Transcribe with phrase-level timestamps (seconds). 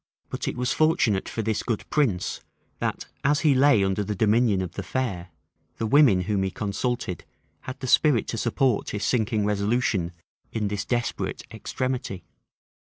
[0.31, 2.41] But it was fortunate for this good prince
[2.79, 5.29] that, as he lay under the dominion of the fair,
[5.77, 7.23] the women whom he consulted
[7.69, 10.13] had the spirit to support his sinking resolution
[10.51, 12.23] in this desperate extremity.